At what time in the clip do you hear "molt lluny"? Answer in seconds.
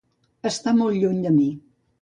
0.79-1.23